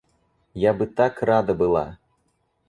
Я 0.63 0.73
бы 0.79 0.87
так 1.01 1.21
рада 1.31 1.53
была! 1.61 1.85